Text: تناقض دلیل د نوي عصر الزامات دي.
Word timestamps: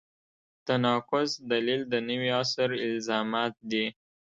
تناقض 0.67 1.29
دلیل 1.51 1.81
د 1.91 1.93
نوي 2.09 2.29
عصر 2.39 2.69
الزامات 2.85 3.53
دي. 3.71 3.85